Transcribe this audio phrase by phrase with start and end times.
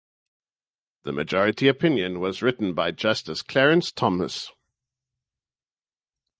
[1.03, 4.51] The majority opinion was written by Justice Clarence Thomas.